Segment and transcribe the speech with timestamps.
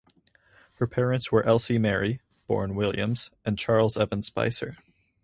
[0.77, 4.77] Her parents were Elsie Mary (born Williams) and Charles Evan Spicer.